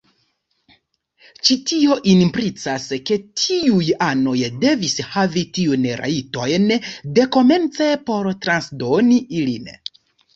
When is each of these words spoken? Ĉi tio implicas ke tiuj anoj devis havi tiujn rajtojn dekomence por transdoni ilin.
Ĉi 1.47 1.55
tio 1.71 1.97
implicas 2.13 2.87
ke 3.09 3.17
tiuj 3.41 3.89
anoj 4.05 4.33
devis 4.63 4.95
havi 5.09 5.43
tiujn 5.57 5.85
rajtojn 6.01 6.65
dekomence 7.19 7.91
por 8.09 8.31
transdoni 8.47 9.21
ilin. 9.43 9.71